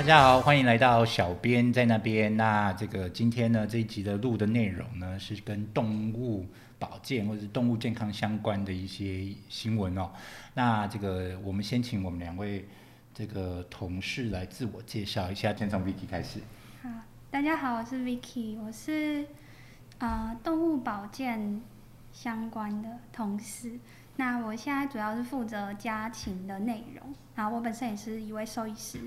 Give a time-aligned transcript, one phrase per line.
[0.00, 2.34] 大家好，欢迎来到小编在那边。
[2.34, 6.46] 那这个今天呢，这一集的录的内容呢，是跟动物
[6.78, 10.10] 保健或者是动物健康相关的一些新闻哦。
[10.54, 12.66] 那这个我们先请我们两位
[13.12, 16.40] 这个同事来自我介绍一下，先从 Vicky 开始。
[16.82, 16.88] 好，
[17.30, 19.26] 大家好，我是 Vicky，我是
[19.98, 21.60] 呃动物保健
[22.10, 23.78] 相关的同事。
[24.16, 28.98] 那我现在主要是负责家禽的内容，然后我本身也是一位兽医师。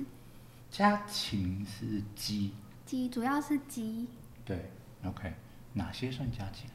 [0.74, 2.52] 家禽是鸡，
[2.84, 4.08] 鸡主要是鸡、
[4.44, 4.72] 对
[5.06, 5.32] ，OK，
[5.74, 6.68] 哪些算家禽？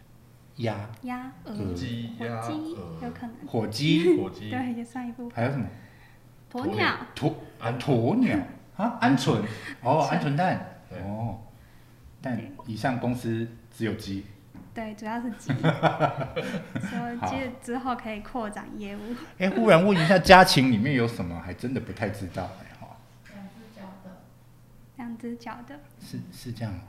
[0.58, 5.28] 鸭、鸭、鹅、鸡、鸭、有可能，火鸡， 火鸡、对，也算一部。
[5.28, 5.34] 分。
[5.34, 5.66] 还有什么？
[6.52, 8.38] 鸵鸵鸟，鸵鹌鸵鸟。
[8.76, 9.42] 啊，鹌鹑。
[9.82, 10.80] 哦，鹌鹑蛋。
[11.04, 11.40] 哦。
[12.22, 14.24] 但以上公司只有鸡，
[14.72, 15.52] 对，主要是鸡。
[15.58, 17.26] 所以好。
[17.26, 19.00] 其实之后可以扩展业务。
[19.38, 21.40] 哎，忽然问一下，家禽里面有什么？
[21.44, 22.48] 还真的不太知道
[25.18, 26.80] 只脚的，是是这样吗？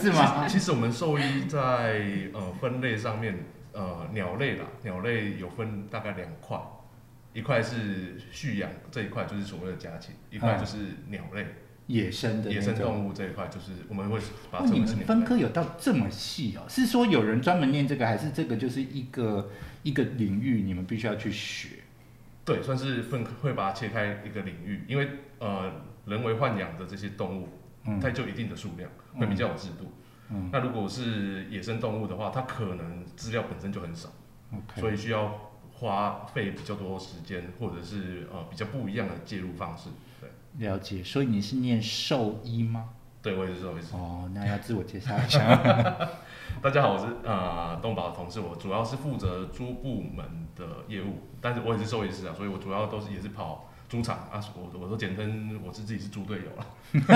[0.00, 0.46] 是吗？
[0.48, 6.58] 其实我们兽医在呃分类上面，呃鸟类啦，鸟类有分大概两块，
[7.32, 11.46] 一块是蓄养这一块就是所谓的家禽，一块就是鸟类、
[11.86, 12.74] 野生的野生。
[12.74, 14.18] 动物这一块，就是我们会
[14.50, 15.04] 把它哦，你们称为是鸟类。
[15.06, 16.64] 分科有到这么细哦？
[16.68, 19.50] 是说有人专门念这个，还是这个就是一个
[19.82, 21.68] 一个领域，你们必须要去学？
[22.44, 25.72] 对，算是分会把它切开一个领域，因为呃
[26.06, 27.48] 人为豢养的这些动物，
[27.86, 29.92] 嗯它就一定的数量，会比较有制度。
[30.30, 34.08] 嗯那如果是野生动物的话，它可能资料本身就很少。
[34.52, 34.80] ，OK。
[34.80, 39.90] 所以需要花费比较多时间，或者是呃比较不一样的介入方式。
[40.20, 40.30] 对，
[40.66, 42.90] 了解，所以你是念兽医吗？
[43.20, 43.94] 对我也是兽医师。
[43.94, 45.40] 哦，那要自我介绍一下。
[46.62, 56.66] 大家好，我是呃东宝的同事，我主要是负责猪部门的业务，但是我也是兽医师啊，所以我主要都是也是跑猪场啊，我我都简称我是自己是猪队友了。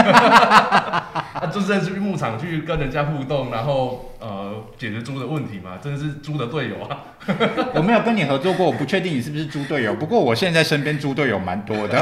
[1.34, 7.00] 啊，就是去牧场去跟人家互动，然后呃解决猪的问题嘛，真的是猪的队友啊。
[7.75, 9.97] 我没有跟你合作过，我不确定你是不是猪队友。
[9.97, 12.00] 不过我现在身边猪队友蛮多的，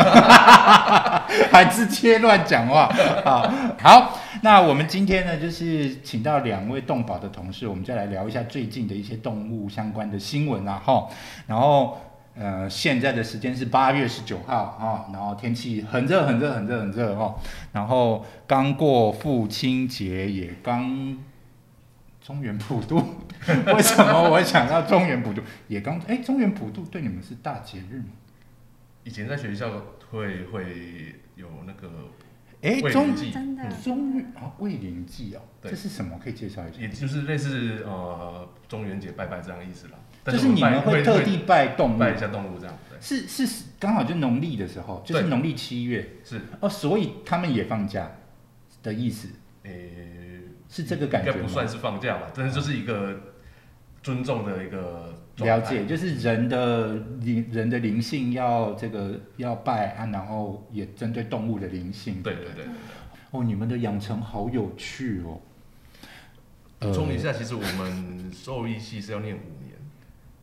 [1.51, 2.89] 还直接乱讲话。
[3.25, 3.51] 好，
[3.83, 11.09] 好，那我们今天呢，就是请到两位动保的同事，我们再来聊一下最近的一些动物相关的新闻啊，哈。
[11.47, 11.99] 然后
[12.39, 17.41] 呃，现在的时间是八月十九号啊，然后天气很热，很热，很热，很热哦。
[17.73, 21.19] 然后刚过父亲节，也刚
[22.21, 22.97] 中原普渡。
[23.47, 25.41] 为什么我会想到中原普渡？
[25.69, 28.09] 也刚哎，中原普渡对你们是大节日吗？
[29.05, 29.71] 以前在学校
[30.11, 31.89] 会会有那个
[32.61, 33.15] 哎，中
[33.83, 36.19] 中啊，卫灵祭哦，对这是什么？
[36.23, 36.89] 可以介绍一下也。
[36.89, 39.95] 就是类似呃中元节拜拜这样的意思啦。
[40.27, 46.07] 但就是你们会特地拜动物，拜一下动物这样，对，是是刚好就农历的时候，就是农历七月。
[46.25, 46.41] 是。
[46.61, 48.11] 哦，所以他们也放假
[48.83, 49.29] 的意思。
[49.63, 51.37] 诶、是这个感觉吗？
[51.37, 53.21] 应该不算是放假吧，但是就是一个
[54.03, 62.23] 尊重的一个了解，就是人的灵人的灵性要这个要拜啊，然后也针对动物的灵性。
[62.23, 62.65] 对对对。
[63.31, 65.41] 哦，你们的养成好有趣哦。
[66.79, 69.66] 补充一下，其实我们兽医系是要念五年，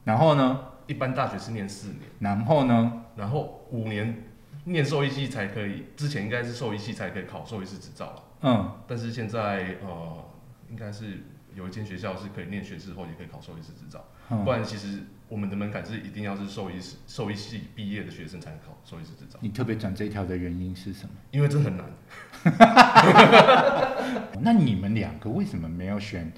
[0.04, 0.60] 然后呢？
[0.86, 3.04] 一般大学是念四年，然后呢？
[3.16, 4.24] 然后五年
[4.66, 10.26] 念兽医系才可以，之前应该是兽医系才可以考兽医师执照，嗯，但是现在呃，
[10.70, 11.24] 应该是
[11.56, 21.12] 有一间学校是可以念学士后也可以考兽医师执照，嗯不然其实我们的门槛是一定要是兽医师兽医系毕业的学生才能考兽医师执照，你特别转这一条的原因是什么？
[21.32, 21.86] 因为这很难。
[24.42, 26.30] 那你们两个为什么没有选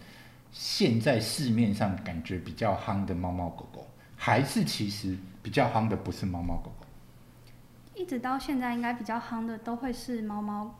[0.57, 3.85] 现在市面上感觉比较夯的猫猫狗狗？
[4.15, 6.85] 还是其实比较夯的不是猫猫狗狗？
[7.93, 10.73] 一直到现在应该比较夯的都会是猫猫、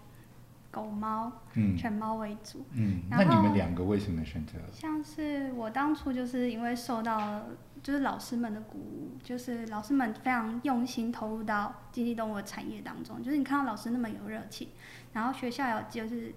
[0.71, 2.65] 狗猫、嗯犬猫为主。
[2.71, 4.53] 嗯，那你们两个为什么选择？
[4.71, 7.45] 像是我当初就是因为受到了
[7.83, 14.69] 就是老师们的鼓舞，就是老师们非常用心投入到经济动物的产业当中，就是你看到老师那么有热情，
[15.11, 16.33] 然后学校有就是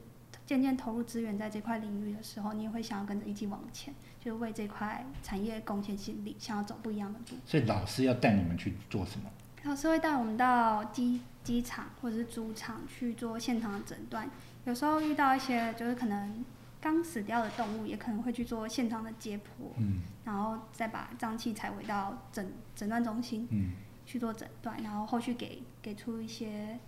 [0.49, 7.37] 渐渐投入资源在这块领域的时候，你也会想要跟着一起往前，就是为这块产业贡献心力，想要走不一样的路。
[7.45, 9.29] 所以老师要带你们去做什么？
[9.65, 14.31] 老师会带我们到机机场或者是猪场去做现场的诊断，
[14.65, 16.43] 有时候遇到一些就是可能
[16.81, 23.73] 刚死掉的动物，也可能会去做现场的解剖，嗯然后再把脏器采回到诊诊断中心嗯，
[24.07, 26.79] 去做诊断，然后后续给给出一些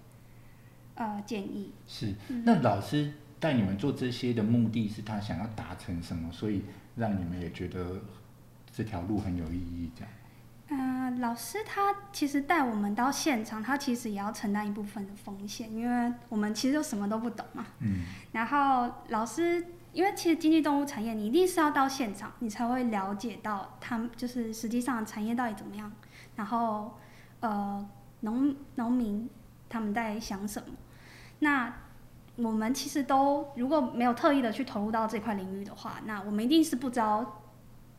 [0.94, 1.72] 呃建议。
[1.86, 2.14] 是。
[2.28, 6.30] 嗯那老师带你们做这些的目的是他想要达成什么？
[6.30, 6.62] 所以
[6.94, 8.02] 让你们也觉得
[8.70, 10.12] 这条路很有意义，这样。
[10.72, 17.66] 嗯、老师他其实带我们到现场，他其实也要承担一部分的风险，因为我们其实就什么都不懂嘛。
[17.80, 25.90] 嗯，然后老师，因为其实经济动物产业，你一定是要到现场，你才会了解到他们就是实际上产业到底怎么样，
[26.36, 26.96] 然后
[27.40, 27.84] 呃
[28.20, 29.28] 农农民
[29.68, 30.68] 他们在想什么。
[31.40, 31.74] 那
[32.36, 37.42] 我们其实都如果没有特意的去投入到这块领域的话，那我们一定是不知道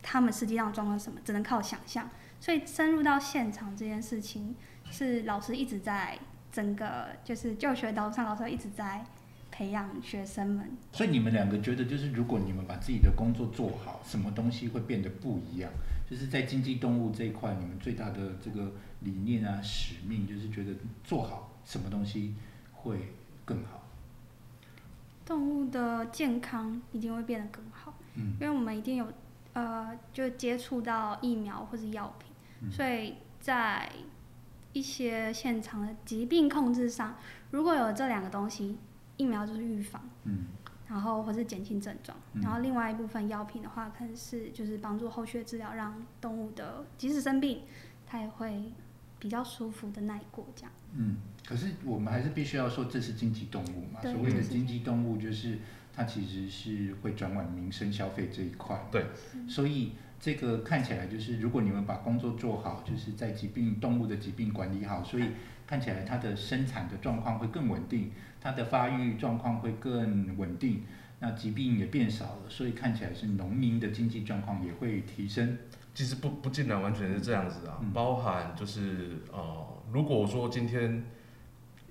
[0.01, 2.09] 他们实际上装了什么，只能靠想象。
[2.39, 4.55] 所以深入到现场这件事情，
[4.89, 6.17] 是老师一直在
[6.51, 9.05] 整个就是教学导上，老师一直在
[9.51, 10.71] 培养学生们。
[10.91, 15.71] 所以你们两个觉得，就是如果你们把自己的工作做好，什么东西会变得不一样？
[16.09, 20.71] 就是在经济动物这一块，你们最大的这个理念啊、使命，就是觉得
[21.03, 22.33] 做好什么东西
[22.73, 23.13] 会
[23.45, 23.80] 更好。
[25.31, 28.33] 动物的健康一定会变得更好，嗯。
[28.41, 29.07] 因为我们一定有
[29.53, 32.29] 呃，就接触到疫苗或者药品，
[32.63, 32.69] 嗯。
[32.69, 33.89] 所以在
[34.73, 37.15] 一些现场的疾病控制上，
[37.49, 38.77] 如果有这两个东西，
[39.15, 40.47] 疫苗就是预防，嗯。
[40.89, 42.41] 然后或是减轻症状，嗯。
[42.41, 47.61] 然后另外一部分药品的话，可能是就是帮助后续的治疗，让动物的即使生病，
[48.05, 48.69] 它也会
[49.21, 50.71] 比较舒服的耐过这样。
[50.97, 51.15] 嗯。
[51.45, 54.01] 可是我们还是必须要说，这是经济动物嘛。
[54.01, 55.59] 所谓的经济动物，就是
[55.95, 58.77] 它其实是会转往民生消费这一块。
[58.91, 59.05] 对。
[59.47, 65.25] 所以这个看起来就是，如果你们把工作做好，就是在疾病动物的疾病管理好，所以
[65.67, 70.83] 看起来它的生产的状况会更稳定，它的发育状况会更稳定，
[71.19, 75.57] 那疾病也变少了，所以看起来是农民的经济状况也会提升。
[75.93, 77.91] 其实不不尽然完全是这样子啊，嗯。
[77.91, 81.03] 包含就是呃，如果说今天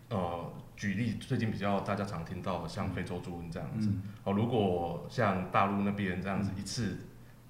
[0.08, 4.02] 呃举例，最近比较大家常听到的像非洲猪瘟这样子，嗯。
[4.24, 6.96] 哦，如果像大陆那边这样子一次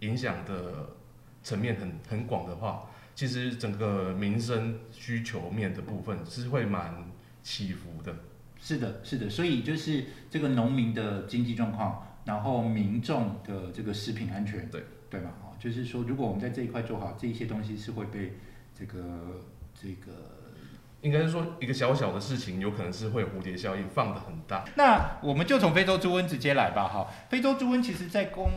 [0.00, 0.88] 影响的
[1.42, 2.82] 层面很很广的话，
[3.14, 6.94] 其实整个民生需求面的部分是会蛮
[7.42, 8.14] 起伏的。
[8.58, 14.84] 是的，是的，所以就是这个农民的经济状况，然后民众的这个食品安全，对。
[15.10, 15.30] 对嘛？
[15.60, 18.32] 哦，就是说，如果我们在这一块做好，这一些东西是会被
[18.74, 19.42] 这个
[19.80, 20.38] 这个。
[21.02, 24.62] 应该是说一个小小的事情，有可能是会蝴蝶效应放得很大。
[24.76, 27.08] 那我们就从非洲猪瘟直接来吧，哈。
[27.30, 28.50] 非洲猪瘟其实在公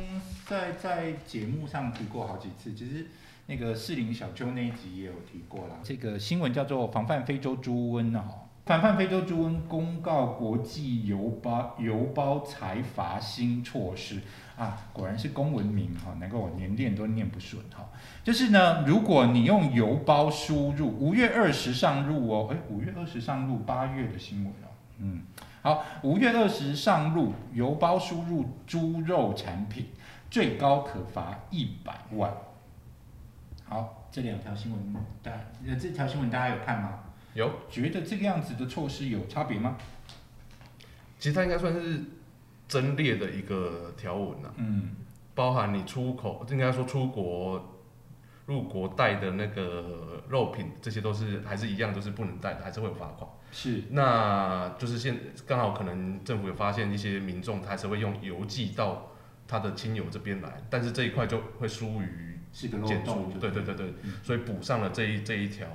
[0.45, 3.07] 在在节目上提过好几次，其实
[3.45, 5.75] 那个士林小丘那一集也有提过啦。
[5.83, 8.27] 这个新闻叫做防范非洲猪瘟啊，
[8.65, 14.21] 反叛非洲猪瘟公告国际邮包邮包财罚新措施
[14.57, 17.89] 啊，果然是公文名哈，难怪我连念都念不顺哈。
[18.24, 25.24] 就是呢，如果你用邮包输入，五月二十上路哦，哎，五月二十上路，八月的新闻哦，嗯。
[25.62, 29.88] 好，五月二十上路，邮包输入猪肉产品，
[30.30, 32.31] 最高可罚一百万。
[33.65, 35.31] 好，这两条新闻大，
[35.65, 37.00] 呃，这条新闻大家有看吗？
[37.33, 39.77] 有，觉得这个样子的措施有差别吗？
[41.19, 42.01] 其实它应该算是
[42.68, 44.95] 增列的一个条文啊，嗯，
[45.33, 47.80] 包含你出口，应该说出国
[48.45, 53.30] 入国带的那个肉品，这些都是还是一样，都是不能带的，还是会有罚款。
[53.51, 59.12] 是，那就是现刚好可能政府有发现一些民众，他还是会用邮寄到
[59.47, 64.13] 他的亲友这边来，但是这一块就会疏于是个漏减洞，，对对对对，嗯。
[64.24, 65.67] 所以补上了这一这一条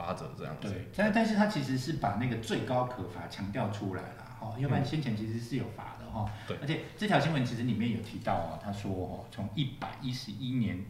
[0.00, 0.68] 法则这样子。
[0.68, 6.30] 对，但但是他其实是把那个最高可罚强调出来了，哈，要不然先前其实是有罚的哈。
[6.48, 10.82] 对而且这条新闻其实里面有提到哦，他说哦，从一百一十一年，一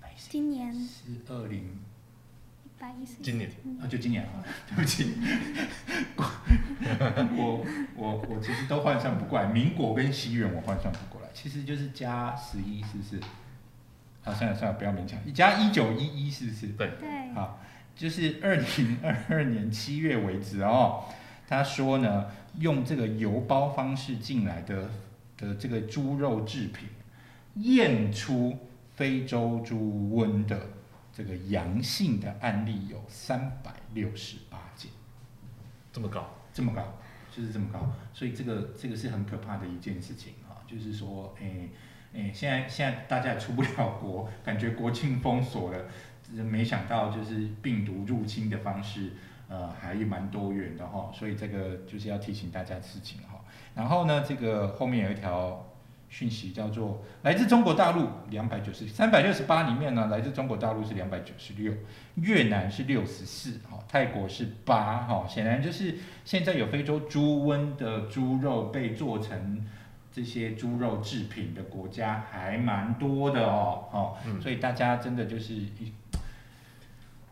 [0.00, 1.80] 百一十今年是二零
[2.64, 3.50] 一百一十，今年
[3.82, 5.14] 啊，就今年啊， 对不起，
[7.36, 7.64] 我
[7.96, 13.20] 我我其实都换算不过来，民国跟西元我换算不过来，其实就是加十一，是不是？
[14.24, 16.66] 啊，算了算了，不要勉强，加一九一一，是不是？
[16.68, 17.60] 对，对，好，
[17.96, 21.04] 就是二零二二年七月为止哦，
[21.48, 22.26] 他说呢，
[22.58, 24.90] 用这个邮包方式进来的
[25.36, 26.88] 的这个猪肉制品，
[27.56, 28.56] 验出
[28.94, 29.76] 非洲猪
[30.14, 30.68] 瘟的
[31.12, 34.90] 这个阳性的案例有三百六十八件，
[35.92, 36.96] 这么高，这么高，
[37.34, 41.70] 就是这么高，所以这个这个是很可怕的一件事情啊，就是说，诶、
[42.14, 45.78] 诶、现在现在大家也出不了国，感觉国庆封锁了，
[46.44, 49.12] 没想到就是病毒入侵的方式，
[49.48, 53.42] 呃，还蛮多元的哈，所以这个就是要提醒大家事情哈。
[53.74, 55.66] 然后呢，这个后面有一条
[56.10, 61.72] 讯息叫做来自中国大陆两百九十三百六十八里面呢，来自中国大陆是两百九十六，
[62.16, 65.94] 越南是六十四，哈，泰国是八，哈，显然就是
[66.26, 69.64] 现在有非洲猪瘟的猪肉被做成
[70.12, 75.90] 这些猪肉制品的国家还蛮多的哦，哦，嗯所以大家真的就是一，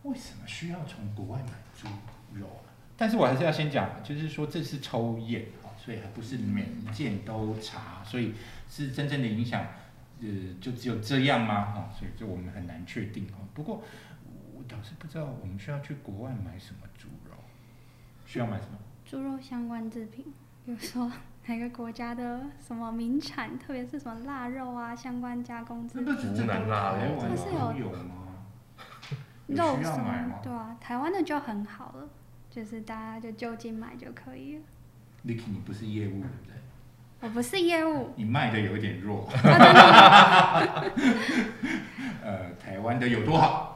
[0.02, 1.86] 为什么需要从国外买猪
[2.34, 2.64] 肉啊？
[2.96, 8.32] 但是我还是要先讲，就是说这是抽验啊，所以还不是每一件都查，所以
[8.68, 9.62] 是真正的影响，
[10.20, 10.28] 呃，
[10.60, 11.54] 就只有这样吗？
[11.54, 13.36] 啊，所以就我们很难确定哦。
[13.52, 13.82] 不过
[14.54, 17.34] 我倒是不知道我们需要去国外买什么猪肉，
[18.24, 18.78] 需要买什么？
[19.04, 20.24] 猪肉相关制品，
[20.64, 21.10] 比如说
[21.50, 27.00] 哪个国家的什么名产，特别是什么腊肉啊相关加工制品，湖南腊肉
[27.74, 28.14] 有有吗？
[29.50, 29.98] 肉需要什？
[30.00, 32.08] 么对啊，台湾的就很好了，
[32.48, 34.62] 就是大家就就近买就可以了。
[35.26, 36.54] Licky，你不是业务对不对？
[37.22, 39.28] 我不是业务，你卖的有一点弱。
[42.22, 43.69] 呃，台湾的有多好？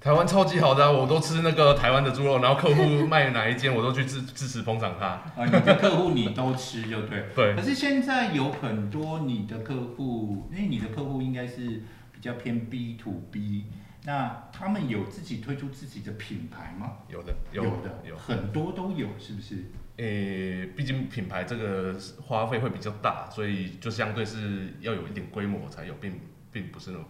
[0.00, 5.06] 台湾超级好的啊、我都吃那个台湾的猪肉，然后客户卖哪一间，我都去支支持捧场他。
[5.06, 7.26] 啊，你的客户你都吃就对。
[7.36, 13.66] 对可是现在有很多你的客户，因为你的客户应该是比较偏 B to B，
[14.06, 16.92] 那他们有自己推出自己的品牌吗？
[17.10, 18.16] 有的，有的，有。
[18.16, 19.70] 很多都有，是不是？
[19.98, 21.94] 诶、毕竟品牌这个
[22.26, 26.18] 花费会比较大，所以就相对是要有一点规模才有，并
[26.50, 27.04] 并不是那么。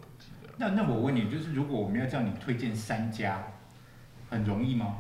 [0.61, 3.45] 那那我问你，就是如果我们要叫你推荐三家，
[4.29, 4.97] 很容易吗？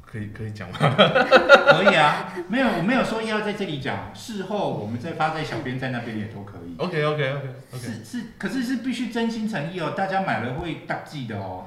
[0.00, 0.76] 可以可以讲吗？
[0.78, 6.76] 可以啊，没有，我没有说要在这里讲，事后我们再发在小编在那边也都可以。
[6.78, 7.78] OK OK OK OK。
[7.78, 11.66] 是是，可是是必须真心诚意哦，大家买了会大记的哦。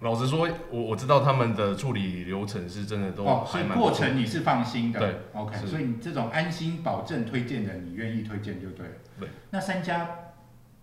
[0.00, 5.00] 老实说，我我知道他们的处理流程是真的都哦，所以过程你是放心的。
[5.00, 8.92] 对，OK，所以你这种安心保证推荐的，你愿意推荐就对了。
[9.18, 9.28] 对。
[9.50, 10.06] 那三家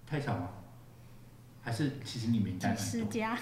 [0.08, 0.48] 太少吗？
[1.64, 3.14] 还是其实你名单几十很多？
[3.14, 3.38] 家，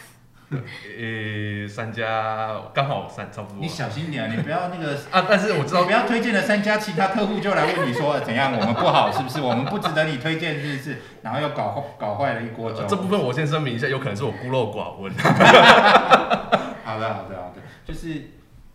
[0.97, 9.41] 诶、 三家刚好三差不多你小心点啊，你不要那个 啊，但是我知道你不要推荐了三家，其他客户就来问你说呃怎样，我们不好是不是？
[9.41, 10.97] 我们不值得你推荐是不是？
[11.21, 12.85] 然后又搞坏搞坏了一锅粥。
[12.87, 15.13] 这部分我先声明一下，有可能是我孤陋寡闻。
[16.83, 18.31] 好的，好的，好的，就是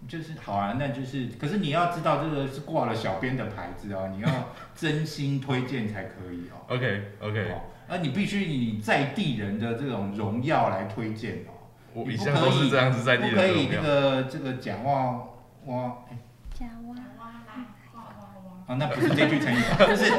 [0.07, 4.29] 就是好啊，那就是，可是你要知道这个是挂了小编的牌子哦，你要
[4.77, 6.61] 真心推荐才可以哦。
[6.69, 7.61] OK OK，哦，
[7.93, 11.53] 而你必须以在地人的这种荣耀来推荐哦，
[11.93, 14.23] 我以前都是不可以这样子在地不可以那人的荣耀。
[14.23, 15.25] 个这个讲话
[15.67, 16.17] 哇，哎
[16.55, 16.97] 加哇，
[18.67, 20.11] 啊，那不是这句成语， 就是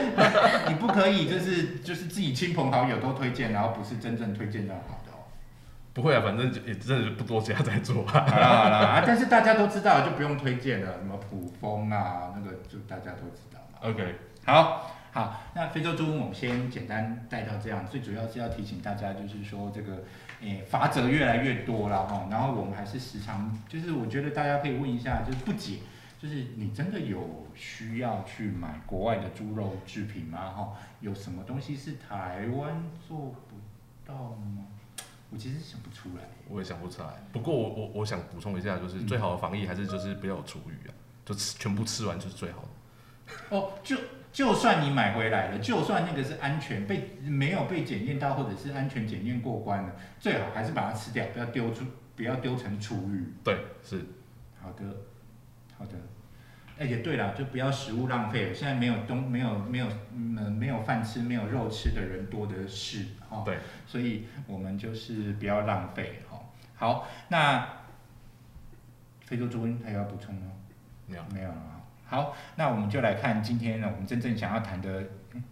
[0.67, 5.25] 你不可以就是就是自己亲朋好友都推荐，然后不是真正推荐到好的哦。
[5.93, 8.23] 不会啊，反正就也真的不多家在做啊。
[8.27, 13.89] 好啦好啦啊，但是大家都知道，就不用推荐了，什么普风啊，那个就大家都知道嘛。
[13.89, 14.15] OK，
[14.45, 20.03] 好，好，那非洲猪瘟我们先简单带到这样，最主要是要提醒大家，就是说这个，
[20.41, 25.77] 诶、法则越来越多了哈，然后我们还是时常，就是我觉得大家可以问一下，就是不解，
[26.20, 30.50] 就是你真的有需要去买国外的猪肉制品吗？
[30.50, 33.55] 哈，有什么东西是台湾做不
[34.03, 34.65] 到吗？
[35.29, 36.24] 我其实想不出来。
[36.50, 37.08] 我也想不出来。
[37.32, 40.93] 不过我我我想补充一下，就是最好的防疫还是就是不要有厨余啊，
[41.24, 42.67] 就吃全部吃完就是最好的。
[43.55, 43.96] 哦，就
[44.33, 51.85] 就算你买回来了，就算那个是安全被没有被检验到，或者是安全检验过关了，最好还是把它吃掉，不要丢出，
[52.15, 53.31] 不要丢成厨余。
[53.43, 54.03] 对，是
[54.59, 54.83] 好的，
[55.77, 55.91] 好的。
[56.79, 58.53] 哎、也对了，就不要食物浪费了。
[58.53, 63.43] 现在没有东，没有没有嗯、呃没有饭吃，没有肉吃的人多的是哈。
[63.45, 66.39] 对，所以我们就是不要浪费哈。
[66.73, 67.69] 好，那
[69.21, 70.51] 非洲猪瘟还有要补充吗？
[71.05, 71.23] 没有。
[71.31, 71.82] 没有了啊。
[72.05, 75.03] 好，那我们就来看今天呢，我们真正想要谈的，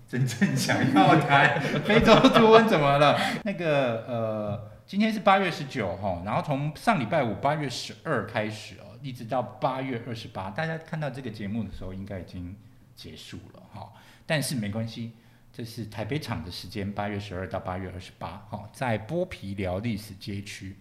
[0.07, 3.19] 真正想要谈 非洲猪瘟怎么了？
[3.43, 12.55] 那个呃，今天是八月十九号，然后从上礼拜五八月十二开始哦，一直到八月二十八，大家看到这个节目的时候，应该已经
[12.95, 13.91] 结束了哈。
[14.27, 15.13] 但是没关系，
[15.51, 20.75] 这是台北场的时间，八月十二到八月二十八哈，在剥皮寮历史街区。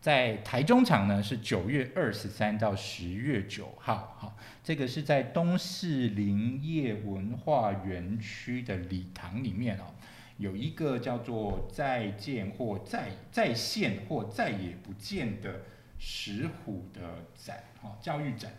[0.00, 9.92] 在台中场呢是九月二十三到十月九号，哈，这个是在东势林业文化园区的礼堂里面哦，
[10.38, 15.60] 有一个叫做“再见”或“再再现”或“再也不见”的
[15.98, 17.00] 石虎的
[17.34, 18.50] 展，哦，教育展。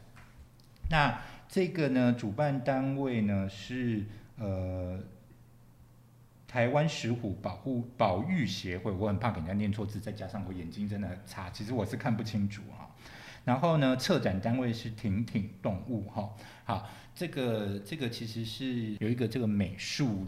[0.92, 4.06] 那这个呢，主办单位呢是
[4.38, 5.00] 呃
[6.52, 12.92] 台湾石虎保护保育协会，我很怕给人家念错字，再加上我眼睛真的很差，其实我是看不清楚啊。
[13.46, 16.30] 然后呢，策展单位是挺挺动物哈。
[16.66, 20.28] 好，这个这个其实是有一个这个美术，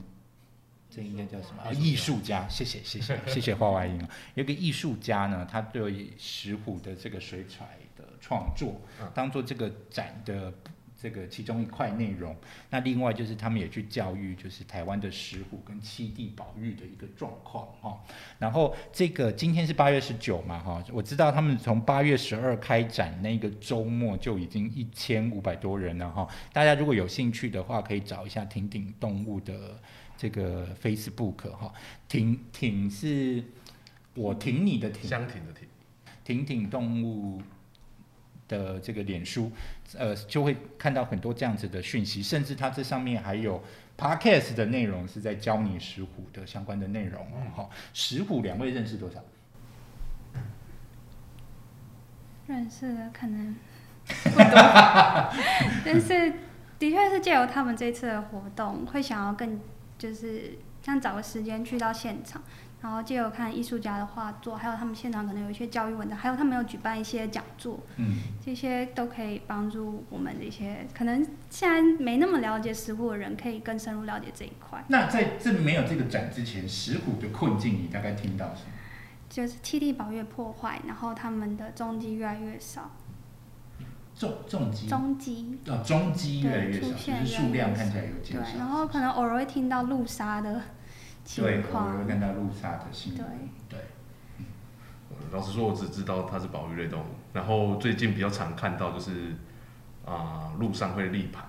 [0.90, 1.62] 这应该叫什么？
[1.62, 4.10] 啊，艺术家，谢谢谢谢 谢谢花外音啊。
[4.36, 10.54] 有一个艺术家呢，他对石虎的这个水彩的创作嗯，当做这个展的
[11.04, 12.34] 这个其中一块内容。
[12.70, 18.02] 那另外就是他们也去教育，就是台湾的石虎跟七地保育的一个状况哈。
[18.40, 26.26] 然后这个今天是八月十九嘛哈，我知道他们从八月十二开展那个周末就已经一千五百多人了哈。
[26.54, 29.78] 大家如果有兴趣的话，可以找一下挺挺动物的
[30.16, 31.74] 这个 Facebook 哈。
[32.08, 33.44] 挺挺是
[34.16, 35.68] 我挺你的挺，相挺的挺，
[36.24, 37.42] 挺挺动物。
[38.54, 39.52] 的这个脸书，
[39.98, 43.64] 呃，就会看到很多这样子的讯息，甚至它这上面还有
[43.98, 47.42] podcast 的内容，是在教你石虎的相关的内容哦。
[47.56, 49.20] 哈，石虎两位认识多少？
[52.46, 53.56] 认识的可能
[54.06, 54.44] 不多，
[55.86, 56.34] 但是
[56.78, 59.60] 的确是借由他们这次的活动，会想要更
[59.98, 62.44] 就是像找个时间去到现场。
[62.84, 74.84] 然后借由看艺术家的画作，还有他们现场可能有一些教育文章，还有他们有举办一些讲座，嗯，这些都可以帮助我们的一些可能现在没那么了解石虎的人，可以更深入了解这一块。
[74.90, 78.72] 那在这没有这个展之前，石虎的困境你大概听到什么？
[79.30, 82.92] 就是七地保越破坏，然后他们的踪迹越来越少。
[84.14, 84.88] 重重击？
[84.90, 88.52] 中击啊，中击越来越少，就是数量看起来有减少。
[88.52, 90.62] 对，然后可能偶尔会听到路杀的。
[91.36, 93.26] 对，我会看到路杀的新闻。
[93.70, 95.18] 对，对。
[95.32, 97.06] 老实说，我只知道它是保育类动物。
[97.34, 99.36] 然后最近比较常看到就是
[100.06, 101.44] 啊，路上会立牌，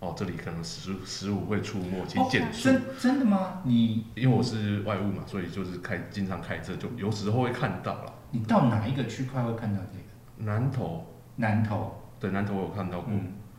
[0.00, 2.64] 哦，这里可能十十五会出没，请减速。
[2.68, 3.62] 真真的吗？
[3.64, 8.12] 你因为我是外务嘛，所以就是开经常开车，就有时候会看到了。
[8.30, 10.50] 你到哪一个区块会看到这个？
[10.50, 11.06] 南投。
[11.36, 12.00] 南投。
[12.20, 13.12] 对，南投我有看到过。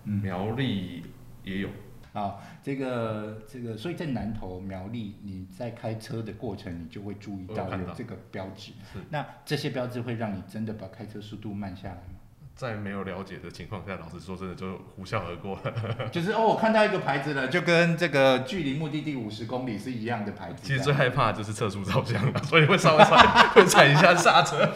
[0.06, 0.22] 嗯。
[0.22, 1.03] 苗栗
[1.44, 1.70] 也有。
[2.12, 8.72] 好，这个这个，所以在南投苗栗，你在开车的过程，你就会注意到有这个标志。
[9.10, 12.16] 那这些标志会让你真的把开车速度慢下来吗？
[12.56, 15.58] 在没有了解的情况下，老实说，真的就呼啸而过。
[16.12, 20.63] 就是哦，我看到一个牌子了，就跟这个距离目的地五十公里是一样的牌子。
[20.63, 24.69] 其实最害怕就是测速照相了，所以会稍微踩会踩一下刹车。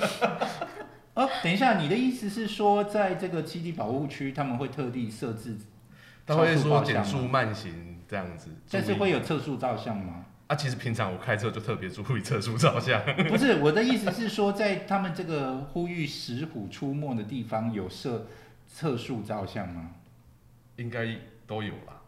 [1.16, 5.58] 哦，等一下，你的意思是说，在这个基地保护区，他们会特地设置？
[6.26, 10.26] 他会说减速慢行这样子，但是会有测速照相吗？
[10.48, 13.02] 啊，其实平常我开车就特别注意测速照相。
[13.30, 18.28] 不是，我的意思是说，在他们这个呼吁石虎出没的地方有设
[18.68, 19.92] 测速照相吗？
[20.76, 21.16] 应该
[21.48, 22.02] 都有吧。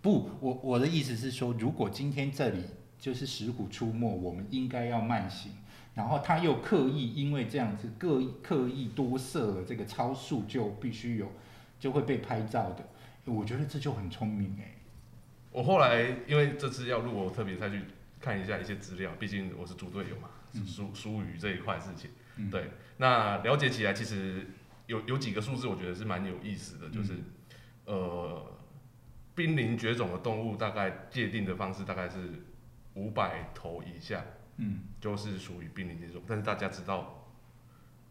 [0.00, 2.64] 不，我我的意思是说，如果今天这里
[2.98, 5.52] 就是石虎出没，我们应该要慢行，
[5.94, 11.30] 然后他又刻意因为这样子刻意刻意多设了这个超速，就必须有
[11.80, 12.84] 就会被拍照的。
[13.24, 14.74] 我觉得这就很聪明哎。
[15.52, 17.82] 我后来因为这次要录，我特别再去
[18.20, 20.30] 看一下一些资料，毕竟我是猪队友嘛，
[20.66, 22.10] 疏疏于这一块事情。
[22.50, 24.46] 对，那了解起来其实
[24.86, 27.18] 有有几个数字，我觉得是蛮有意思的，就是
[27.84, 28.44] 呃，
[29.34, 32.42] 濒临绝种的动物大概界定的方式大概是
[32.94, 34.24] 五百头以下，
[34.56, 36.22] 嗯，就是属于濒临绝种。
[36.26, 37.28] 但是大家知道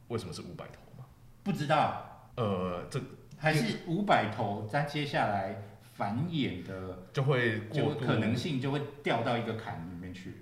[0.09, 1.05] 为什么是五百头吗？
[1.43, 2.31] 不知道。
[2.35, 3.01] 呃，这。
[3.41, 5.63] 还是五百头，在接下来
[5.95, 10.35] 繁衍的就会就可能性就会掉到一个坎里面去。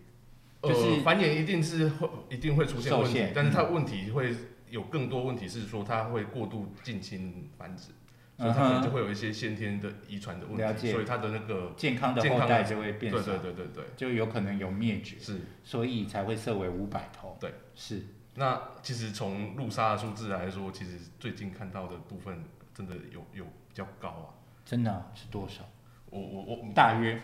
[0.62, 4.36] 就是繁衍一定是会一定会出现问题，但是它问题会
[4.70, 7.92] 有更多问题是说它会过度近亲繁殖，
[8.38, 17.38] 所以它可能就会有一些先天的遗传的问题，所以它的那个健康的后代就会变少，对对对对对，就有可能有灭绝，是，所以才会设为五百头。
[17.40, 18.04] 对，是。
[18.36, 22.44] 那其实从路杀的数字来说，其实最近看到的部分。
[22.80, 24.32] 真的有有比较高啊？
[24.66, 25.66] 真的是多少？
[26.10, 27.22] 我我我大约，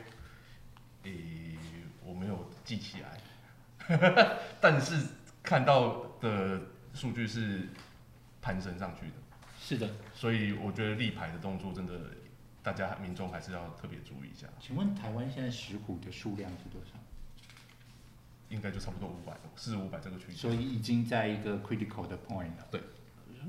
[1.03, 1.57] 诶，
[2.03, 5.07] 我没有记起来， 但是
[5.41, 6.59] 看到的
[6.93, 7.69] 数据是
[8.41, 9.13] 攀升上去的。
[9.57, 11.93] 是的，所以我觉得立牌的动作真的，
[12.61, 14.47] 大家民众还是要特别注意一下。
[14.59, 16.99] 请问台湾现在石虎的数量是多少？
[18.49, 20.35] 应该就差不多五百，四五百这个区间。
[20.35, 22.67] 所以已经在一个 critical 的 point 了。
[22.69, 22.81] 对。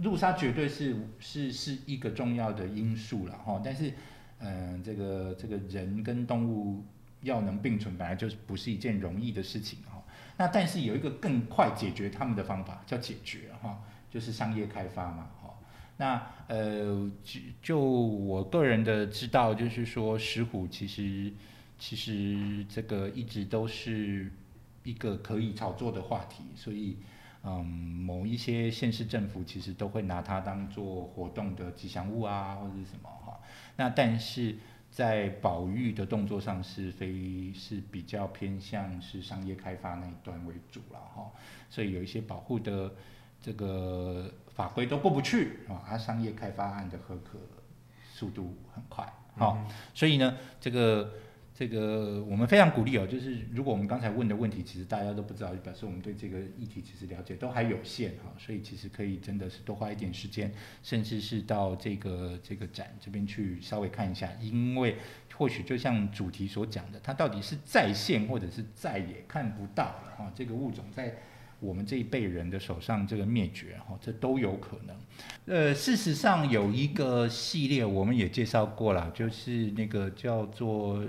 [0.02, 3.92] 路杀绝对是是是一个重要的因素了哈，但是，
[4.38, 6.84] 嗯，这个这个人跟动物
[7.22, 10.02] 要能并存，本来就是不是一件容易的事情哈。
[10.36, 15.54] 那但是有一个更快解决他们的方法，叫解决哈，就是商业开发嘛哈。
[15.96, 21.32] 那呃，就就我个人的知道，就是说石虎其实
[21.78, 24.30] 其实这个一直都是
[24.84, 26.96] 一个可以炒作的话题，所以。
[27.48, 33.40] 嗯，某一些县市政府其实都会拿它当做活动的吉祥物啊，或者是什么哈。
[33.76, 34.56] 那但是
[34.90, 41.30] 在保育的动作上是非是比较偏向是商业开发那一端为主了哈。
[41.70, 42.92] 所以有一些保护的
[43.40, 47.38] 这个法规都过不去啊，它商业开发案的合格
[48.12, 49.06] 速度很快。
[49.38, 51.12] 好、所以呢，这个
[51.58, 64.96] 这个我们非常鼓励哦，就是如果我们刚才问的问题，其实大家都不知道，就表示我们对这个议题其实了解都还有限哈、所以其实可以真的是多花一点时间，甚至是到这个这个展这边去稍微看一下，因为
[65.34, 71.14] 或许就像主题所讲的，它到底是在线或者是再也看不到了哈、这个物种在。
[71.58, 74.94] 我们这一辈人的手上这个灭绝哈，这都有可能。
[75.46, 81.02] 呃，事实上有一个系列我们也介绍过了，就是那个叫做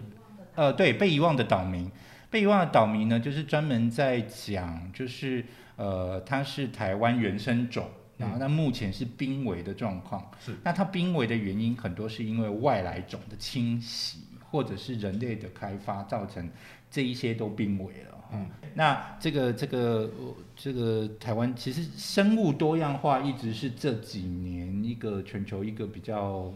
[0.57, 1.89] 呃，对，被遗忘的岛民。
[2.29, 10.29] 被遗忘的岛民呢，就是专门在讲，就是呃，它是台湾原生种，然后那目前是濒危的状况。
[10.43, 10.55] 是。
[10.63, 16.49] 那它濒危的原因很多是因为外来种的侵袭，或者是人类的开发造成
[16.89, 18.17] 这一些都濒危了。
[18.33, 26.51] 嗯，那这个这个呃这个台湾其实生物多样化一直是这几年一个全球一个比较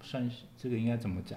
[0.00, 1.36] 算是这个应该怎么讲，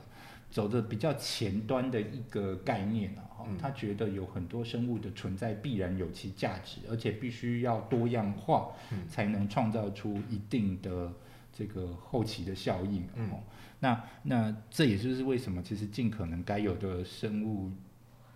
[0.51, 3.29] 走的比较前端的一个概念啊。
[3.59, 11.11] 他觉得有很多生物的存在必然有其价值，而且必须要多样化嗯才能创造出一定的
[11.51, 13.03] 这个后期的效应。
[13.15, 13.39] 嗯哦，
[13.79, 17.71] 那那这也就是为什么其实尽可能该有的生物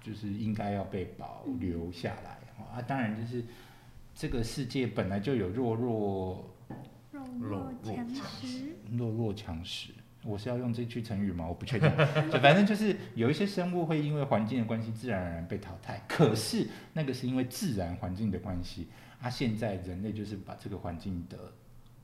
[0.02, 3.46] 就是应该要被保留下来哦啊，当然就是
[4.16, 6.52] 这个世界本来就有弱弱
[7.12, 9.92] 弱弱弱强弱强食，弱弱强食。
[10.26, 11.46] 我是要用这句成语吗？
[11.48, 11.90] 我不确定。
[12.32, 18.88] 就反正就是有一些生物会因为环境的关系自然而然被淘汰，可是那个是因为自然环境的关系。
[19.22, 21.54] 啊，现在人类就是把这个环境的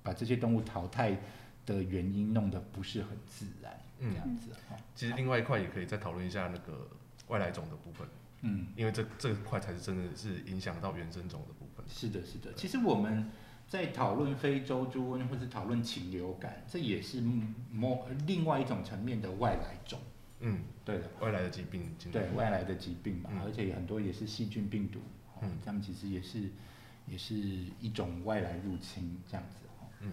[0.01, 1.17] 把这些动物淘汰
[1.65, 4.75] 的原因弄得不是很自然，这嗯，样子哈。
[4.95, 6.87] 其实另外一块也可以再讨论一下那个
[7.27, 8.07] 外来种的部分，
[8.41, 8.67] 嗯。
[8.75, 11.85] 因为这这块才是真的是影响到原生种的部分。
[11.87, 12.53] 是的，是的。
[12.53, 13.29] 其实我们
[13.71, 17.23] 在讨论非洲猪瘟或是讨论禽流感，这也是
[17.71, 19.97] 某另外一种层面的外来种。
[20.41, 24.99] 嗯，对的，外来的疾病，对外来的疾病嘛，嗯而且很多也是细菌、病毒，
[25.35, 26.49] 哦嗯，他们其实也是
[27.07, 27.33] 也是
[27.79, 29.65] 一种外来入侵这样子。
[29.79, 30.11] 哦嗯，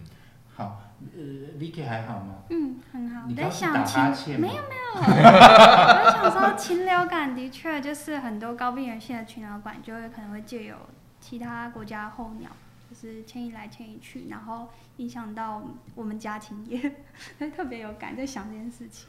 [0.55, 0.81] 好，
[1.13, 1.19] 呃
[1.59, 2.43] ，Vicky 还好吗？
[2.51, 3.27] 嗯，很好。
[3.27, 10.77] 你我在想禽，没有没有， 我在想说禽流感的确就是很多高病原性的禽流感就会可能会借由
[11.19, 12.49] 其他国家候鸟，
[12.89, 15.61] 就是迁移来迁移去，然后影响到
[15.95, 16.79] 我们家庭也，
[17.37, 19.07] 所以特别有感在想这件事情。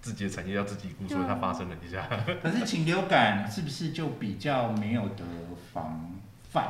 [0.00, 2.08] 自己的产业要自己顾，所以它发生了一下。
[2.40, 5.24] 可是禽流感是不是就比较没有得
[5.72, 6.12] 防
[6.52, 6.68] 范？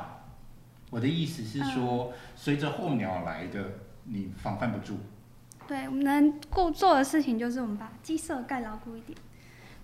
[0.91, 3.73] 我的意思是说，随着候鸟来的，
[4.05, 4.99] 你防范不住。
[5.67, 9.19] 对，我们能够做的事情就是我们把鸡舍盖牢固一点，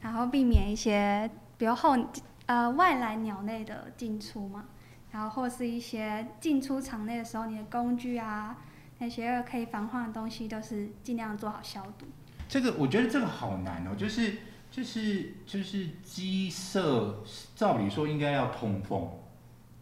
[0.01, 1.95] 然后避免一些，比如后
[2.47, 4.65] 呃外来鸟类的进出嘛，
[5.15, 8.59] 然后或是一些进出场内的时候，你的工具啊
[8.99, 12.05] 那些可以防患的东西，都是尽量做好消毒。
[12.49, 14.39] 这个我觉得这个好难哦，就是
[14.73, 17.23] 就是就是鸡舍，
[17.55, 19.09] 照理说应该要通风，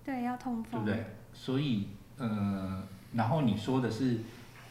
[0.05, 0.85] 对，要通风。
[0.85, 1.07] 对不对？
[1.33, 4.19] 所以呃，然后你说的是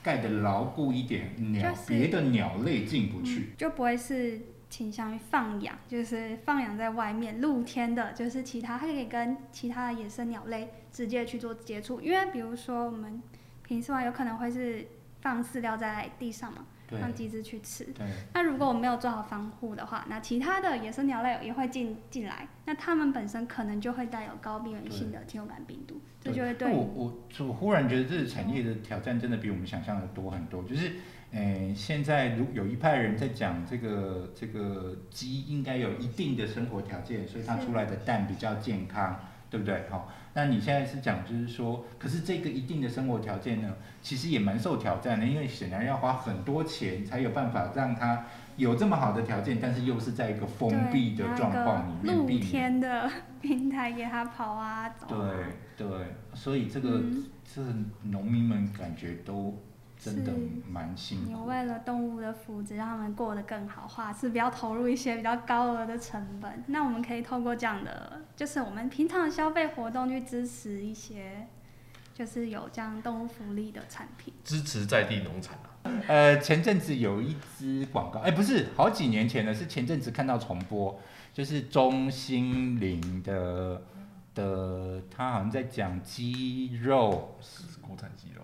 [0.03, 3.39] 盖的牢固一点，鸟就是别的鸟类进不去。
[3.39, 4.39] 嗯，就不会是
[4.71, 13.21] 倾向于放养，就是放养在外面露天的，就是其他它可以跟其他的野生鸟类直接去做接触，因为比如说我们
[13.61, 14.87] 平时话有可能会是
[15.19, 16.65] 放饲料在地上嘛，
[16.99, 17.83] 让鸡只去吃。
[17.85, 30.63] 对，那如果我没有做好防护的话，那其他的野生鸟类也会进进来，那它们本身可能就会带有高病原性的禽流感病毒，这就会对我我我忽然觉得这个产业的挑战真的比我们想象的多很多。
[30.63, 30.93] 就是，
[31.31, 39.17] 诶、现在如有一派人在讲这个这个鸡应该有一定的生活条件，所以它出来的蛋比较健康，
[39.49, 39.87] 对不对？
[39.89, 48.25] 好、那你现在是讲就是说，可是这个一定的生活条件呢，其实也蛮受挑战的，因为显然要花很多钱才有办法让它
[48.57, 52.27] 有这么好的条件，但是又是在一个封闭的状况里面露。
[52.39, 55.49] 天的平台给它跑啊走对啊。
[55.77, 55.87] 对，
[56.33, 57.61] 所以这个、嗯这
[58.03, 59.61] 农民们感觉都
[60.03, 61.45] 真的是蛮辛你苦。
[61.45, 66.63] 为了动物的福祉，让他们过得更好，话是比较投入一些比较高额的成本。
[66.67, 71.45] 那我们可以透过这样的，就是我们平常的消费活动去支持一些，
[72.15, 74.33] 就是有这样动物福利的产品。
[74.43, 75.69] 支持在地农产啊，
[76.07, 80.99] 呃，前阵子有一支广告，哎，不是好几年前的，是前阵子看到重播，
[81.31, 83.83] 就是钟欣凌的
[84.33, 88.41] 的，他好像在讲鸡肉，是国产鸡肉。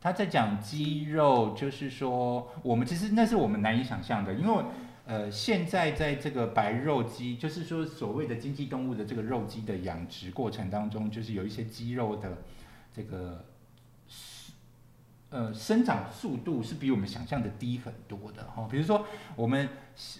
[0.00, 4.64] 他在讲鸡肉，就是说我们其实那是我们难以想象的，因为
[5.06, 12.38] 呃现在在这个白肉鸡，就是说所谓的经济动物的这个肉鸡的养殖过程当中，就是有一些鸡肉的
[12.94, 13.44] 这个
[15.30, 19.04] 呃生长速度是比我们想象的低很多的哈、比如说
[19.34, 19.68] 我们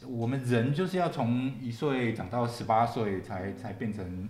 [0.08, 4.28] 我们人就是要从一岁长到十八岁才才变成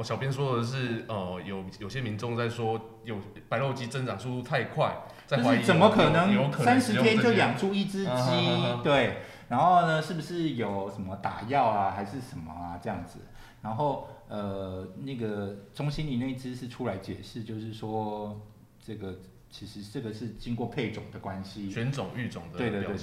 [0.00, 3.18] 哦，小编说的是，呃，有有些民众在说，有
[3.50, 8.82] 白肉鸡增长速度太快，在怀疑就是怎么可能三十天就养出一只鸡？
[8.82, 9.18] 对，
[9.50, 13.18] 然后呢，是不是有什么打药啊，还是什么啊这样子？
[13.60, 18.40] 然后呃，那个中心里那一只是出来解释，就是说
[18.82, 19.18] 这个
[19.50, 22.96] 其实这个是经过配种的关系，选种育种的对对对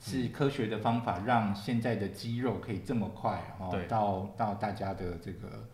[0.00, 5.68] 是科学的方法，让现在的鸡肉可以这么快哦对到到大家的这个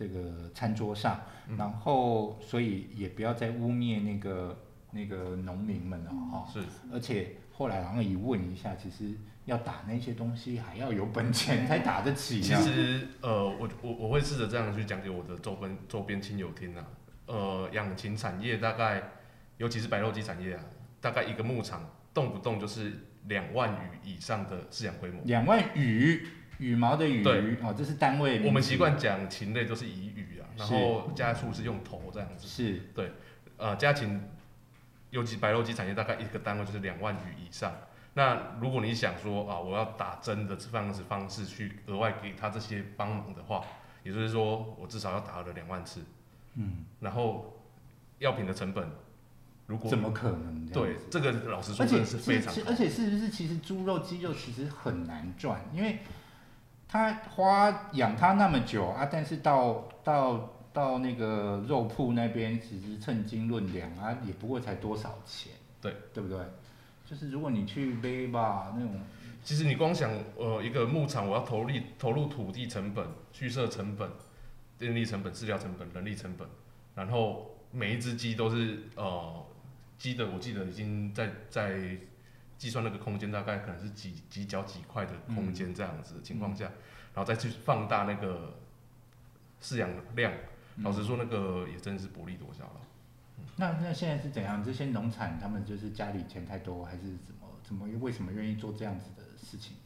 [0.00, 4.58] 这个餐桌上，嗯然后所以也不要再污蔑那个
[4.92, 6.60] 那个农民们了哈、是
[6.90, 12.62] 而且后来好像一问一下，其实要打那些东西还要有本钱才打得起其呢。
[12.62, 16.86] 实呃，我我我会试着这样去讲给我的周边周边亲友听啊。
[17.26, 19.02] 呃，养禽产业大概，
[19.58, 20.64] 尤其是白肉鸡产业啊，
[20.98, 25.20] 大概一个牧场动不动就是两万羽以上的饲养规模。
[25.26, 26.26] 两万羽，
[26.60, 28.46] 羽毛的羽对哦，这是单位。
[28.46, 32.46] 我们习惯讲禽类都是以羽啊，然是后家畜是用头这样子。
[32.46, 33.12] 是对
[33.56, 34.22] 呃，家禽，
[35.10, 37.72] 尤其白肉鸡产业，大概一个单位就是两万羽以上。
[38.14, 43.64] 那如果你想说啊，我要打针的这样子方式去额外给他这些帮忙的话，
[44.02, 46.02] 也就是说我至少要打了两万次，
[46.56, 47.56] 嗯，然后
[48.18, 48.90] 药品的成本，
[49.66, 50.68] 如果怎么可能？
[50.68, 56.00] 对这个老实说而且是非常而且是不是其实猪肉、鸡肉其实很难赚，因为
[56.90, 66.36] 他花养它那么久啊，但是到到到那个肉铺那边，其实称斤论两啊，也不过才多少钱，对对不对？
[67.08, 69.00] 就是如果你去背吧那种，
[69.44, 74.10] 其实你光想，呃，一个牧场我要投入投入土地成本、畜舍成本、
[74.76, 76.48] 电力成本、饲料成本、人力成本，
[76.96, 79.46] 然后每一只鸡都是呃
[79.96, 81.96] 鸡的，我记得已经在在
[82.60, 86.66] 计算那个空间，大概可能是几几角几块的空间这样子的情况下，
[87.14, 88.58] 然后再去放大那个
[89.62, 90.30] 饲养量，
[90.82, 92.80] 老实说，那个也真是薄利多销了。
[93.56, 94.62] 那那现在是怎样？
[94.62, 99.76] 这些农产他们就是家里钱太多，还是怎么怎么为什么愿意做这样子的事情？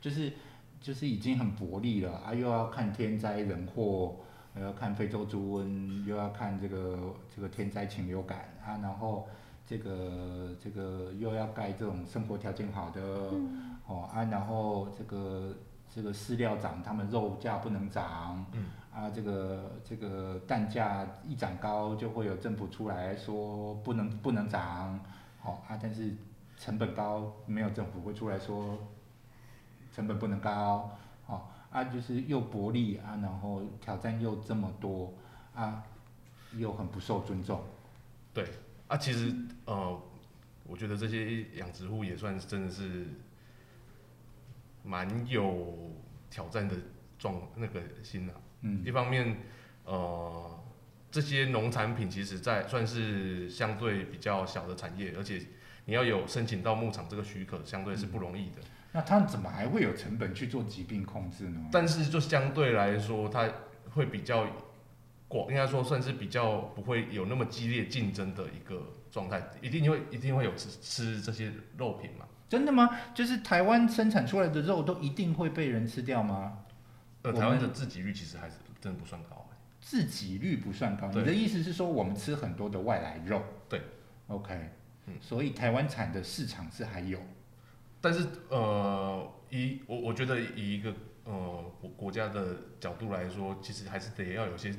[0.00, 0.32] 就是
[0.80, 4.16] 就是已经很薄利了啊，又要看天灾人祸，
[4.56, 9.28] 又要看非洲猪瘟，又要看这个这个天灾禽流感啊，然后
[9.72, 13.00] 这个这个又要盖这种生活条件好的
[13.32, 13.78] 嗯。
[13.86, 15.54] 哦啊，然后这个
[15.88, 18.66] 这个饲料涨，他们肉价不能涨，嗯。
[18.94, 25.00] 啊，这个这个蛋价一涨高，就会有政府出来说不能不能涨，
[25.42, 26.14] 哦、啊，但是
[26.58, 28.78] 成本高，没有政府会出来说
[29.94, 30.90] 成本不能高，
[31.26, 35.14] 哦、啊，就是又薄利啊，然后挑战又这么多
[35.54, 35.82] 啊，
[36.58, 37.62] 又很不受尊重，
[38.34, 38.44] 对
[38.88, 40.02] 啊，其实呃，
[40.64, 43.06] 我觉得这些养殖户也算是真的是
[44.82, 45.92] 蛮有
[46.30, 46.76] 挑战的
[47.18, 48.34] 状那个心啊。
[48.62, 49.38] 嗯一方面，
[49.84, 50.64] 呃，
[51.10, 55.40] 这些农产品其实在算是相对比较小的产业，而且
[55.84, 58.58] 你要有申请到牧场这个许可，相对是不容易的。
[58.92, 61.68] 那他们怎么还会有成本去做疾病控制呢？
[61.72, 63.50] 但是就相对来说，它
[63.90, 64.46] 会比较
[65.32, 72.26] 广，应该说算是比较不会有那么激烈竞争的一个状态，一定会一定会有吃吃这些肉品嘛。
[72.50, 72.90] 真的吗？
[73.14, 76.58] 就是台湾生产出来的肉都一定会被人吃掉吗？
[77.22, 79.56] 呃，台湾的自给率其实还是真的不算高、欸。
[79.80, 83.42] 自给率不算高，你的意思是说我们吃很多的外来肉？
[83.70, 83.80] 对
[84.26, 84.54] ，OK，
[85.06, 87.18] 嗯所以台湾产的市场是还有，
[88.00, 94.74] 但是呃，以我我觉得以一个呃国国家的角度来说，其实还是得要有些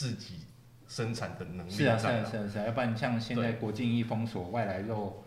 [0.00, 0.46] 自己
[0.88, 2.06] 生产的能力是啊是。
[2.06, 5.22] 啊是啊是啊，要不然像现在国境一封锁，外来肉，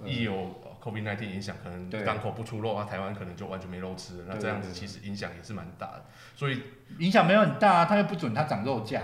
[0.00, 4.24] 呃一有 COVID 1 9影响，可能对港口不出肉啊，台湾可能就完全没肉吃了。
[4.26, 6.04] 那这样子其实影响也是蛮大的。
[6.34, 6.60] 所以，
[6.98, 9.02] 影响没有很大啊，他又不准它涨肉价。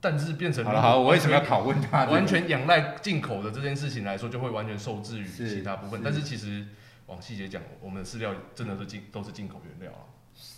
[0.00, 2.04] 但是变成好了好，我为什么要拷问他？
[2.06, 6.00] 完全仰赖进口的这件事情来说，就会完全受制于其他部分。
[6.04, 6.66] 但是其实
[7.06, 10.04] 往细节讲，我们的饲料真的是进都是进口原料啊，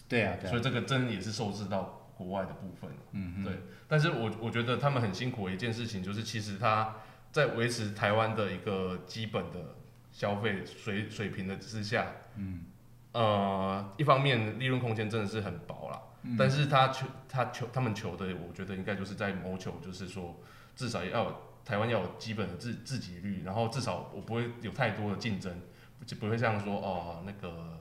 [0.08, 2.90] 对啊对啊，所以这个真的也是受制到国外的部分。
[3.12, 3.52] 嗯对
[3.86, 6.96] 但是我我觉得他们很辛苦的一件事情，就是其实他
[7.30, 9.76] 在维持台湾的一个基本的
[10.10, 12.64] 消费水水平的之下，嗯。
[13.12, 16.36] 呃，一方面利润空间真的是很薄啦，嗯。
[16.38, 20.38] 但是他求他求他们求的，我觉得应该就是在谋求，就是说
[20.74, 25.60] 至少要有台湾要有基本的自自给率，然后至少我不会有太多的竞争，
[26.04, 27.78] 就不会像说哦那个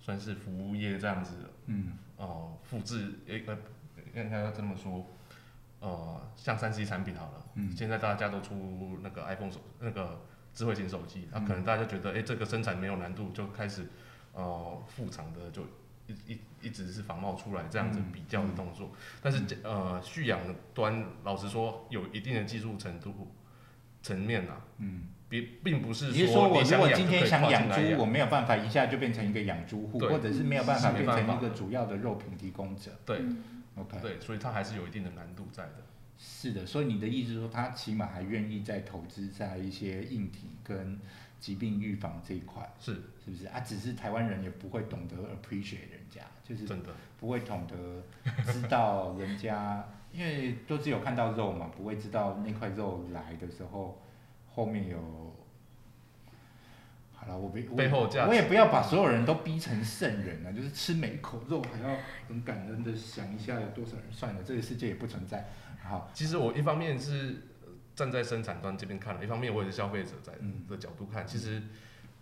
[0.00, 1.34] 算是服务业这样子，
[1.66, 3.58] 嗯哦复制呃呃
[4.14, 5.04] 应该要这么说，
[5.80, 7.74] 呃，像三 C 产品好了，嗯。
[7.76, 10.20] 现在大家都出那个 iPhone 手那个
[10.54, 11.44] 智慧型手机，那、嗯。
[11.44, 13.88] 可能大家就觉得，哎、这个生产没有难度，就开始
[14.32, 15.62] 呃副厂的就
[16.06, 20.40] 一一一直是仿冒出来这样子嗯比较的动作，但是呃蓄养
[20.74, 23.34] 端老实说有一定的技术程度
[24.02, 32.90] 层面啊，嗯，并并不是你是说我如果今天想养猪，我没有办法一下就变成一个养猪户，或者是没有办法变成一个主要的肉品提供者。
[33.06, 33.42] 对嗯
[33.76, 35.76] OK，对，所以它还是有一定的难度在的。
[36.18, 41.00] 是的，所以你的意思是说，他起码还愿意再投资在一些硬体跟
[41.40, 42.92] 疾病预防这一块，是
[43.24, 43.58] 是不是啊？
[43.60, 48.04] 只是台湾人也不会懂得 appreciate 人家，就是真的，不会懂得
[48.52, 54.00] 知道人家，因为都只有看到肉嘛，不会知道那块肉来的时候
[54.54, 55.22] 后面有。
[57.14, 64.04] 好了，我不我背后价值我也不要把所有人都逼成圣人啊，就是吃每一口肉还要很感恩的想一下有多少人。
[64.10, 65.48] 算了，这个世界也不存在。
[65.84, 71.62] 好，其实我一方面是呃站在生产端这边看了，一方面我也是消费者在嗯的角度看，其实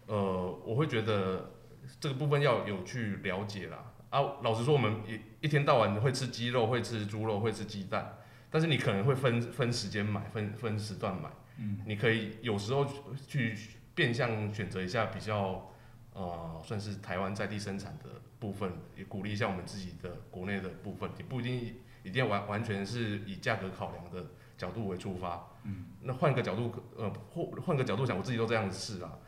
[0.04, 1.52] 呃我会觉得
[1.98, 3.92] 这个部分要有去了解啦。
[4.10, 8.18] 啊，老实说，我们一一天到晚会吃鸡肉，会吃猪肉，会吃鸡蛋，
[8.50, 11.30] 但是你可能会分分时间买，分分时段买。
[11.60, 12.86] 嗯你可以有时候
[13.26, 13.56] 去
[13.94, 15.70] 变相选择一下比较
[16.14, 21.10] 呃算是台湾在地生产的部分，也鼓励一下我们自己的国内的部分。
[21.16, 25.46] 你不一定一定要完完全是以价格考量的角度为出发。
[25.64, 29.18] 嗯，那换个角度，呃，换换个角度想，我自己都这样子试啊。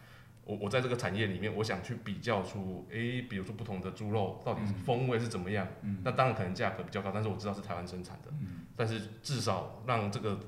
[0.45, 5.69] 我我在这个产业里面，我想去比较出，诶、比如说不同的猪肉到底风味是怎么样。
[5.83, 10.41] 嗯那当然可能价格比较高，但是我知道是台湾生产的，嗯但是至少让这个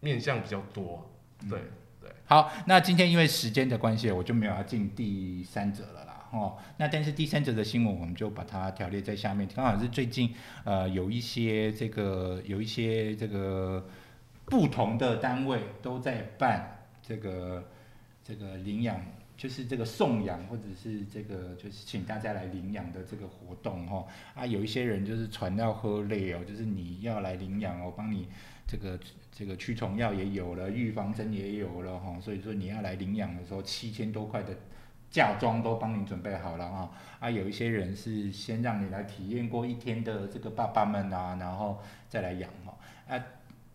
[0.00, 1.08] 面向比较多。
[1.12, 1.17] 嗯
[1.48, 1.60] 对
[2.00, 6.26] 对，好，那今天因为时间的关系，我就没有要进第三者了啦。
[6.30, 9.48] 哦，那但是第三者的新闻，我们就把它条列在下面。
[9.54, 13.86] 刚好是最近呃有一些这个有一些这个
[14.44, 17.68] 不同的单位都在办这个
[18.22, 19.00] 这个领养，
[19.38, 28.26] 就是这个送养或者是这个就是请大家来领养的这个活动哈、啊，有一些人就是传到喝累哦，就是你要来领养哦，帮你
[28.66, 28.98] 这个
[29.30, 34.52] 这个驱虫药也有了，预防针也有了哈，所以说你要来领养的时候，七千多块的
[35.08, 36.90] 嫁妆都帮你准备好了啊。
[37.20, 42.76] 啊，有一些人是先让你来体验过一天的这个爸爸们啊，然后再来养哈。
[43.06, 43.24] 啊，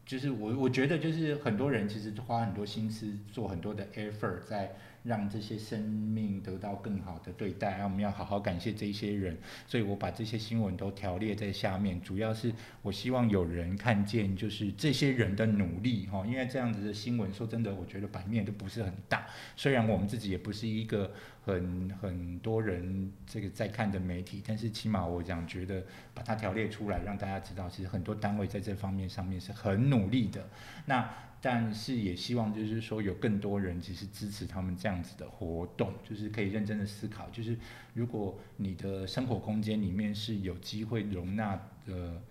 [0.06, 9.38] 就是我我觉得就是很多人其实花很多心思做很多的 effort 在让这些生命得到更好的对待，啊，我们要好好感谢这些人。
[9.68, 19.28] 所以我把这些新闻都条列在下面，主要是我希望有人看见，就是这些人的努力哈，因为这样子的新闻，说真的，我觉得版面都不是很大。
[19.56, 21.12] 虽然我们自己也不是一个
[21.46, 30.48] 很很多人这个在看的媒体，但是起码我讲觉得把它条列出来，让大家知道，其实很多单位在这方面上面是很努力的。
[30.86, 31.10] 那
[31.46, 37.58] 但是也希望就是说有更多人其实支持他们这样子的活动，就是可以认真的思考，就是
[37.94, 41.54] 如果你的生活空间里面是有机会容纳
[41.86, 42.22] 的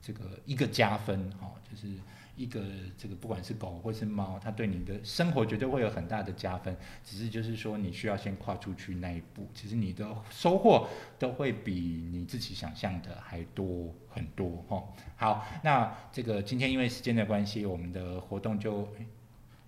[0.00, 1.88] 这个一个加分哈、就是
[2.34, 2.62] 一个
[2.96, 11.74] 这个不管是狗或是猫，它对你的生活绝对会有很大的加分，只是就是说你需要先跨出去那一步，其实你的收获都会比
[12.10, 14.82] 你自己想象的还多很多哈、
[15.16, 18.88] 好，那这个今天因为时间的关系，我们的活动就，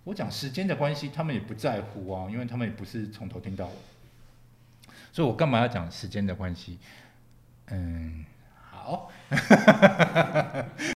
[0.05, 3.73] 我讲时间的关系，他们也不在乎啊，因为他们也不是从头听到尾，
[5.13, 6.79] 所以我干嘛要讲时间的关系？
[7.67, 8.25] 嗯，
[8.71, 9.11] 好。